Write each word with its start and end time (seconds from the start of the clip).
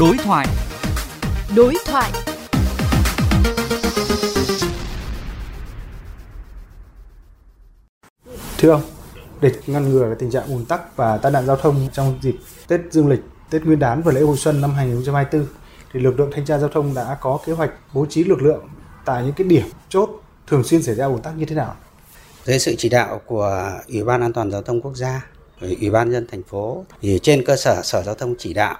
Đối 0.00 0.16
thoại. 0.24 0.46
Đối 1.56 1.74
thoại. 1.86 2.12
Thưa 8.58 8.70
ông, 8.70 8.82
để 9.40 9.52
ngăn 9.66 9.90
ngừa 9.90 10.14
tình 10.18 10.30
trạng 10.30 10.46
ùn 10.48 10.64
tắc 10.64 10.96
và 10.96 11.16
tai 11.16 11.32
nạn 11.32 11.46
giao 11.46 11.56
thông 11.56 11.88
trong 11.92 12.18
dịp 12.22 12.36
Tết 12.68 12.80
Dương 12.90 13.08
lịch, 13.08 13.20
Tết 13.50 13.64
Nguyên 13.64 13.78
đán 13.78 14.02
và 14.02 14.12
lễ 14.12 14.20
hội 14.20 14.36
xuân 14.36 14.60
năm 14.60 14.74
2024 14.74 15.46
thì 15.92 16.00
lực 16.00 16.18
lượng 16.18 16.30
thanh 16.34 16.44
tra 16.44 16.58
giao 16.58 16.68
thông 16.68 16.94
đã 16.94 17.18
có 17.20 17.38
kế 17.46 17.52
hoạch 17.52 17.70
bố 17.92 18.06
trí 18.06 18.24
lực 18.24 18.42
lượng 18.42 18.68
tại 19.04 19.22
những 19.22 19.32
cái 19.32 19.46
điểm 19.46 19.66
chốt 19.88 20.10
thường 20.46 20.64
xuyên 20.64 20.82
xảy 20.82 20.94
ra 20.94 21.06
ùn 21.06 21.22
tắc 21.22 21.36
như 21.36 21.44
thế 21.44 21.56
nào? 21.56 21.74
Dưới 22.44 22.58
sự 22.58 22.74
chỉ 22.78 22.88
đạo 22.88 23.20
của 23.26 23.70
Ủy 23.88 24.04
ban 24.04 24.20
An 24.20 24.32
toàn 24.32 24.50
giao 24.50 24.62
thông 24.62 24.80
quốc 24.80 24.96
gia, 24.96 25.26
Ủy 25.60 25.90
ban 25.90 26.12
dân 26.12 26.26
thành 26.30 26.42
phố 26.42 26.84
thì 27.00 27.18
trên 27.22 27.44
cơ 27.44 27.56
sở 27.56 27.82
Sở 27.82 28.02
Giao 28.02 28.14
thông 28.14 28.34
chỉ 28.38 28.54
đạo 28.54 28.78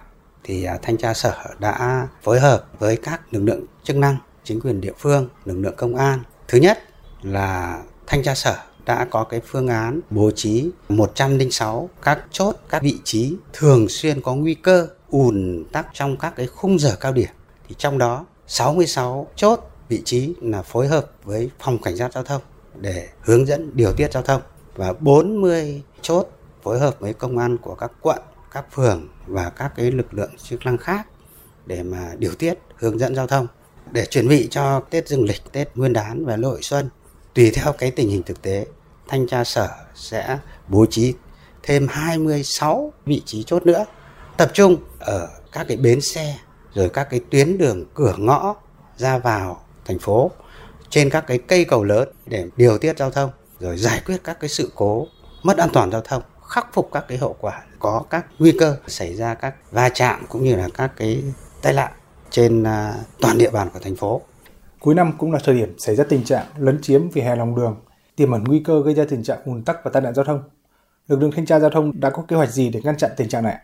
thì 0.49 0.65
à, 0.65 0.79
thanh 0.83 0.97
tra 0.97 1.15
sở 1.15 1.35
đã 1.59 2.09
phối 2.23 2.41
hợp 2.41 2.65
với 2.79 2.97
các 2.97 3.21
lực 3.31 3.41
lượng 3.45 3.65
chức 3.83 3.97
năng, 3.97 4.17
chính 4.45 4.61
quyền 4.61 4.81
địa 4.81 4.93
phương, 4.99 5.29
lực 5.45 5.59
lượng 5.59 5.75
công 5.77 5.97
an. 5.97 6.23
Thứ 6.49 6.59
nhất 6.59 6.79
là 7.23 7.83
thanh 8.07 8.23
tra 8.23 8.35
sở 8.35 8.57
đã 8.85 9.07
có 9.11 9.25
cái 9.25 9.41
phương 9.47 9.69
án 9.69 10.01
bố 10.11 10.31
trí 10.31 10.71
106 10.89 11.91
các 12.03 12.25
chốt, 12.31 12.57
các 12.69 12.83
vị 12.83 12.97
trí 13.05 13.37
thường 13.53 13.89
xuyên 13.89 14.21
có 14.21 14.35
nguy 14.35 14.55
cơ 14.55 14.89
ùn 15.11 15.65
tắc 15.73 15.87
trong 15.93 16.17
các 16.17 16.33
cái 16.37 16.47
khung 16.47 16.79
giờ 16.79 16.97
cao 17.01 17.13
điểm. 17.13 17.31
Thì 17.69 17.75
trong 17.79 17.99
đó 17.99 18.27
66 18.47 19.27
chốt 19.37 19.61
vị 19.89 20.03
trí 20.05 20.35
là 20.41 20.63
phối 20.63 20.89
hợp 20.89 21.11
với 21.25 21.51
phòng 21.61 21.79
cảnh 21.83 21.97
sát 21.97 22.13
giao 22.13 22.25
thông 22.25 22.43
để 22.81 23.09
hướng 23.21 23.47
dẫn 23.47 23.71
điều 23.75 23.93
tiết 23.93 24.13
giao 24.13 24.23
thông 24.23 24.43
và 24.77 24.93
40 24.93 25.83
chốt 26.03 26.29
phối 26.63 26.79
hợp 26.79 27.01
với 27.01 27.15
công 27.15 27.39
an 27.39 27.57
của 27.59 27.75
các 27.75 27.93
quận, 28.01 28.19
các 28.51 28.65
phường 28.73 29.09
và 29.27 29.51
các 29.51 29.73
cái 29.77 29.91
lực 29.91 30.15
lượng 30.15 30.31
chức 30.43 30.67
năng 30.67 30.79
khác 30.79 31.07
để 31.67 31.83
mà 31.83 32.13
điều 32.19 32.35
tiết 32.35 32.55
hướng 32.77 32.99
dẫn 32.99 33.15
giao 33.15 33.27
thông 33.27 33.47
để 33.91 34.07
chuẩn 34.07 34.29
bị 34.29 34.49
cho 34.51 34.81
Tết 34.91 35.09
Dương 35.09 35.25
lịch, 35.25 35.53
Tết 35.53 35.77
Nguyên 35.77 35.93
đán 35.93 36.25
và 36.25 36.37
lễ 36.37 36.49
hội 36.49 36.63
xuân. 36.63 36.89
Tùy 37.35 37.51
theo 37.51 37.73
cái 37.73 37.91
tình 37.91 38.09
hình 38.09 38.23
thực 38.23 38.43
tế 38.43 38.67
thanh 39.09 39.27
tra 39.27 39.45
sở 39.45 39.69
sẽ 39.95 40.39
bố 40.69 40.87
trí 40.91 41.15
thêm 41.63 41.89
26 41.91 42.93
vị 43.07 43.23
trí 43.27 43.43
chốt 43.43 43.67
nữa 43.67 43.85
tập 44.37 44.51
trung 44.55 44.77
ở 45.01 45.29
các 45.53 45.67
cái 45.69 45.77
bến 45.77 46.01
xe 46.01 46.39
rồi 46.75 46.89
các 46.89 47.05
cái 47.11 47.21
tuyến 47.31 47.59
đường 47.59 47.85
cửa 47.95 48.15
ngõ 48.19 48.55
ra 48.97 49.19
vào 49.19 49.65
thành 49.85 49.99
phố 49.99 50.31
trên 50.91 51.11
các 51.11 51.25
cái 51.27 51.39
cây 51.39 51.65
cầu 51.65 51.85
lớn 51.85 52.09
để 52.27 52.47
điều 52.57 52.79
tiết 52.79 52.99
giao 52.99 53.11
thông 53.11 53.31
rồi 53.61 53.79
giải 53.79 54.03
quyết 54.07 54.17
các 54.25 54.41
cái 54.41 54.49
sự 54.49 54.73
cố 54.75 55.07
mất 55.43 55.57
an 55.57 55.69
toàn 55.73 55.91
giao 55.91 56.01
thông 56.01 56.23
khắc 56.49 56.67
phục 56.73 56.89
các 56.93 57.05
cái 57.09 57.19
hậu 57.19 57.37
quả 57.41 57.63
có 57.79 58.05
các 58.11 58.27
nguy 58.39 58.53
cơ 58.59 58.77
xảy 58.87 59.15
ra 59.15 59.35
các 59.35 59.55
va 59.71 59.89
chạm 59.89 60.27
cũng 60.29 60.45
như 60.45 60.57
là 60.57 60.69
các 60.75 60.93
cái 60.97 61.25
tai 61.63 61.73
nạn 61.73 61.93
trên 62.31 62.63
à, 62.63 62.95
toàn 63.21 63.39
địa 63.39 63.51
bàn 63.51 63.69
của 63.73 63.79
thành 63.79 63.97
phố. 63.97 64.23
Cuối 64.81 64.95
năm 64.95 65.13
cũng 65.19 65.33
là 65.33 65.39
thời 65.45 65.55
điểm 65.55 65.79
xảy 65.79 65.97
ra 65.97 66.05
tình 66.09 66.25
trạng 66.25 66.47
lấn 66.57 66.79
chiếm 66.83 67.11
vỉa 67.11 67.21
hè 67.21 67.37
lòng 67.37 67.55
đường, 67.55 67.77
tiềm 68.17 68.31
ẩn 68.31 68.45
nguy 68.45 68.63
cơ 68.65 68.83
gây 68.83 68.95
ra 68.95 69.05
tình 69.09 69.23
trạng 69.23 69.39
ùn 69.45 69.63
tắc 69.63 69.85
và 69.85 69.91
tai 69.95 70.03
nạn 70.03 70.15
giao 70.15 70.25
thông. 70.25 70.43
Lực 71.09 71.21
lượng 71.21 71.31
thanh 71.37 71.47
tra 71.47 71.61
giao 71.61 71.71
thông 71.71 72.01
đã 72.01 72.11
có 72.11 72.23
kế 72.29 72.37
hoạch 72.37 72.51
gì 72.51 72.69
để 72.69 72.81
ngăn 72.85 72.97
chặn 72.97 73.11
tình 73.17 73.29
trạng 73.29 73.43
này? 73.43 73.57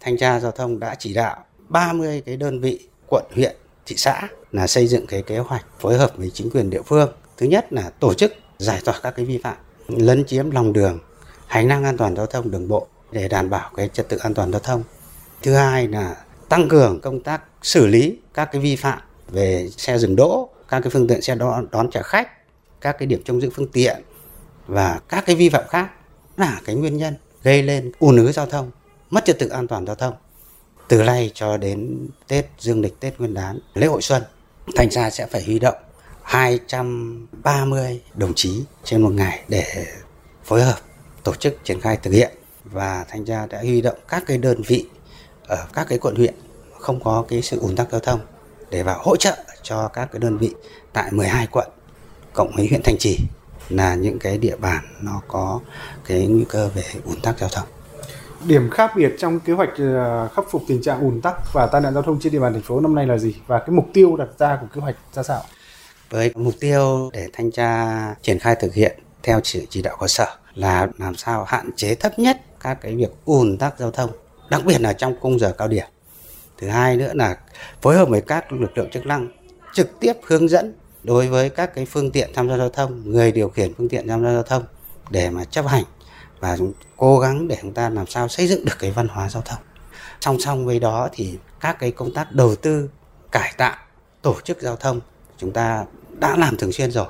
Thanh 0.00 0.16
tra 0.18 0.40
giao 0.40 0.52
thông 0.52 0.80
đã 0.80 0.94
chỉ 0.94 1.14
đạo 1.14 1.44
30 1.68 2.22
cái 2.26 2.36
đơn 2.36 2.60
vị 2.60 2.88
quận, 3.08 3.24
huyện, 3.34 3.56
thị 3.86 3.96
xã 3.96 4.28
là 4.52 4.66
xây 4.66 4.86
dựng 4.86 5.06
cái 5.06 5.22
kế 5.22 5.38
hoạch 5.38 5.64
phối 5.78 5.98
hợp 5.98 6.12
với 6.16 6.30
chính 6.34 6.50
quyền 6.50 6.70
địa 6.70 6.82
phương. 6.82 7.12
Thứ 7.36 7.46
nhất 7.46 7.72
là 7.72 7.90
tổ 8.00 8.14
chức 8.14 8.32
giải 8.58 8.80
tỏa 8.84 9.00
các 9.02 9.10
cái 9.10 9.24
vi 9.24 9.38
phạm 9.38 9.56
lấn 9.88 10.24
chiếm 10.24 10.50
lòng 10.50 10.72
đường, 10.72 10.98
hành 11.50 11.68
lang 11.68 11.84
an 11.84 11.96
toàn 11.96 12.16
giao 12.16 12.26
thông 12.26 12.50
đường 12.50 12.68
bộ 12.68 12.86
để 13.12 13.28
đảm 13.28 13.50
bảo 13.50 13.70
cái 13.76 13.88
trật 13.88 14.08
tự 14.08 14.16
an 14.16 14.34
toàn 14.34 14.52
giao 14.52 14.60
thông. 14.60 14.82
Thứ 15.42 15.54
hai 15.54 15.88
là 15.88 16.16
tăng 16.48 16.68
cường 16.68 17.00
công 17.00 17.22
tác 17.22 17.42
xử 17.62 17.86
lý 17.86 18.18
các 18.34 18.48
cái 18.52 18.60
vi 18.60 18.76
phạm 18.76 18.98
về 19.28 19.68
xe 19.76 19.98
dừng 19.98 20.16
đỗ, 20.16 20.48
các 20.68 20.80
cái 20.80 20.90
phương 20.90 21.08
tiện 21.08 21.22
xe 21.22 21.34
đón, 21.34 21.66
đón 21.70 21.90
trả 21.90 22.02
khách, 22.02 22.28
các 22.80 22.96
cái 22.98 23.06
điểm 23.06 23.22
trông 23.24 23.40
giữ 23.40 23.50
phương 23.54 23.68
tiện 23.68 24.02
và 24.66 25.00
các 25.08 25.26
cái 25.26 25.36
vi 25.36 25.48
phạm 25.48 25.64
khác 25.68 25.90
là 26.36 26.60
cái 26.64 26.74
nguyên 26.74 26.96
nhân 26.96 27.14
gây 27.42 27.62
lên 27.62 27.92
ùn 27.98 28.16
ứ 28.16 28.32
giao 28.32 28.46
thông, 28.46 28.70
mất 29.10 29.24
trật 29.24 29.38
tự 29.38 29.48
an 29.48 29.68
toàn 29.68 29.86
giao 29.86 29.96
thông. 29.96 30.14
Từ 30.88 31.02
nay 31.02 31.30
cho 31.34 31.56
đến 31.56 32.08
Tết 32.28 32.46
Dương 32.58 32.80
lịch, 32.80 33.00
Tết 33.00 33.18
Nguyên 33.18 33.34
đán, 33.34 33.58
lễ 33.74 33.86
hội 33.86 34.02
xuân, 34.02 34.22
thành 34.76 34.90
ra 34.90 35.10
sẽ 35.10 35.26
phải 35.26 35.42
huy 35.44 35.58
động 35.58 35.76
230 36.22 38.00
đồng 38.14 38.32
chí 38.34 38.62
trên 38.84 39.02
một 39.02 39.12
ngày 39.12 39.44
để 39.48 39.86
phối 40.44 40.62
hợp 40.62 40.76
tổ 41.30 41.36
chức 41.36 41.64
triển 41.64 41.80
khai 41.80 41.96
thực 41.96 42.10
hiện 42.10 42.30
và 42.64 43.04
thanh 43.08 43.24
tra 43.24 43.46
đã 43.46 43.58
huy 43.58 43.80
động 43.80 43.98
các 44.08 44.22
cái 44.26 44.38
đơn 44.38 44.62
vị 44.66 44.86
ở 45.46 45.66
các 45.72 45.86
cái 45.88 45.98
quận 45.98 46.14
huyện 46.14 46.34
không 46.78 47.04
có 47.04 47.24
cái 47.28 47.42
sự 47.42 47.58
ùn 47.60 47.76
tắc 47.76 47.90
giao 47.92 48.00
thông 48.00 48.20
để 48.70 48.82
vào 48.82 49.00
hỗ 49.02 49.16
trợ 49.16 49.36
cho 49.62 49.88
các 49.88 50.08
cái 50.12 50.20
đơn 50.20 50.38
vị 50.38 50.54
tại 50.92 51.12
12 51.12 51.46
quận 51.46 51.68
cộng 52.32 52.52
với 52.56 52.66
huyện 52.68 52.82
Thanh 52.82 52.98
Trì 52.98 53.18
là 53.68 53.94
những 53.94 54.18
cái 54.18 54.38
địa 54.38 54.56
bàn 54.56 54.84
nó 55.00 55.22
có 55.28 55.60
cái 56.04 56.26
nguy 56.26 56.44
cơ 56.48 56.68
về 56.74 56.82
ùn 57.04 57.20
tắc 57.20 57.38
giao 57.38 57.48
thông. 57.52 57.68
Điểm 58.44 58.70
khác 58.70 58.92
biệt 58.96 59.12
trong 59.18 59.40
kế 59.40 59.52
hoạch 59.52 59.70
ờ, 59.78 60.28
khắc 60.36 60.44
phục 60.50 60.62
tình 60.68 60.82
trạng 60.82 61.00
ùn 61.00 61.20
tắc 61.20 61.52
và 61.52 61.66
tai 61.66 61.80
nạn 61.80 61.94
giao 61.94 62.02
thông 62.02 62.20
trên 62.20 62.32
địa 62.32 62.40
bàn 62.40 62.52
thành 62.52 62.62
phố 62.62 62.80
năm 62.80 62.94
nay 62.94 63.06
là 63.06 63.18
gì 63.18 63.34
và 63.46 63.58
cái 63.58 63.70
mục 63.70 63.86
tiêu 63.92 64.16
đặt 64.16 64.28
ra 64.38 64.58
của 64.60 64.66
kế 64.74 64.80
hoạch 64.80 64.96
ra 65.12 65.22
sao? 65.22 65.42
Với 66.10 66.32
mục 66.34 66.54
tiêu 66.60 67.10
để 67.12 67.28
thanh 67.32 67.50
tra 67.50 68.14
triển 68.22 68.38
khai 68.38 68.56
thực 68.60 68.74
hiện 68.74 68.98
theo 69.22 69.40
sự 69.44 69.66
chỉ 69.70 69.82
đạo 69.82 69.96
của 69.98 70.08
sở 70.08 70.36
là 70.54 70.88
làm 70.98 71.14
sao 71.14 71.44
hạn 71.44 71.70
chế 71.76 71.94
thấp 71.94 72.18
nhất 72.18 72.40
các 72.60 72.78
cái 72.80 72.96
việc 72.96 73.10
ùn 73.24 73.58
tắc 73.58 73.78
giao 73.78 73.90
thông, 73.90 74.10
đặc 74.50 74.64
biệt 74.64 74.80
là 74.80 74.92
trong 74.92 75.20
khung 75.20 75.38
giờ 75.38 75.54
cao 75.58 75.68
điểm. 75.68 75.86
Thứ 76.58 76.68
hai 76.68 76.96
nữa 76.96 77.12
là 77.14 77.36
phối 77.82 77.96
hợp 77.96 78.08
với 78.08 78.20
các 78.20 78.52
lực 78.52 78.78
lượng 78.78 78.90
chức 78.90 79.06
năng 79.06 79.28
trực 79.74 80.00
tiếp 80.00 80.12
hướng 80.26 80.48
dẫn 80.48 80.74
đối 81.02 81.28
với 81.28 81.50
các 81.50 81.74
cái 81.74 81.86
phương 81.86 82.10
tiện 82.10 82.30
tham 82.34 82.48
gia 82.48 82.56
giao 82.56 82.68
thông, 82.68 83.02
người 83.10 83.32
điều 83.32 83.48
khiển 83.48 83.74
phương 83.74 83.88
tiện 83.88 84.08
tham 84.08 84.22
gia 84.22 84.32
giao 84.32 84.42
thông 84.42 84.62
để 85.10 85.30
mà 85.30 85.44
chấp 85.44 85.66
hành 85.66 85.84
và 86.40 86.56
chúng 86.56 86.72
cố 86.96 87.18
gắng 87.18 87.48
để 87.48 87.58
chúng 87.62 87.72
ta 87.72 87.88
làm 87.88 88.06
sao 88.06 88.28
xây 88.28 88.48
dựng 88.48 88.64
được 88.64 88.78
cái 88.78 88.90
văn 88.90 89.08
hóa 89.08 89.28
giao 89.28 89.42
thông. 89.42 89.58
Song 90.20 90.40
song 90.40 90.66
với 90.66 90.78
đó 90.78 91.08
thì 91.12 91.38
các 91.60 91.78
cái 91.78 91.90
công 91.90 92.14
tác 92.14 92.32
đầu 92.32 92.56
tư, 92.56 92.90
cải 93.32 93.54
tạo, 93.56 93.76
tổ 94.22 94.36
chức 94.44 94.60
giao 94.60 94.76
thông 94.76 95.00
chúng 95.38 95.52
ta 95.52 95.84
đã 96.18 96.36
làm 96.36 96.56
thường 96.56 96.72
xuyên 96.72 96.90
rồi 96.90 97.06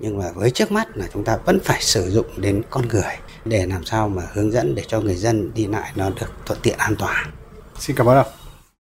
nhưng 0.00 0.18
mà 0.18 0.30
với 0.34 0.50
trước 0.50 0.72
mắt 0.72 0.96
là 0.96 1.06
chúng 1.12 1.24
ta 1.24 1.38
vẫn 1.44 1.60
phải 1.64 1.82
sử 1.82 2.10
dụng 2.10 2.26
đến 2.36 2.62
con 2.70 2.88
người 2.88 3.16
để 3.44 3.66
làm 3.66 3.84
sao 3.84 4.08
mà 4.08 4.22
hướng 4.32 4.52
dẫn 4.52 4.74
để 4.74 4.84
cho 4.86 5.00
người 5.00 5.16
dân 5.16 5.54
đi 5.54 5.66
lại 5.66 5.92
nó 5.96 6.10
được 6.10 6.32
thuận 6.46 6.58
tiện 6.62 6.78
an 6.78 6.96
toàn. 6.98 7.26
Xin 7.78 7.96
cảm 7.96 8.08
ơn 8.08 8.16
ông. 8.16 8.37